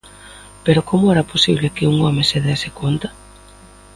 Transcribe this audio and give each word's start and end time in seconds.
¿Pero 0.65 0.83
como 0.83 1.11
era 1.13 1.21
posible 1.21 1.69
que 1.69 1.85
un 1.85 2.01
home 2.01 2.23
se 2.23 2.39
dese 2.45 2.69
conta? 2.79 3.09